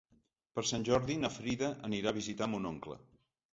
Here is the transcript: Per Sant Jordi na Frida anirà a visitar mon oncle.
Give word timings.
Per 0.55 0.63
Sant 0.69 0.85
Jordi 0.87 1.17
na 1.25 1.31
Frida 1.35 1.71
anirà 1.91 2.11
a 2.15 2.17
visitar 2.19 2.51
mon 2.57 2.69
oncle. 2.75 3.01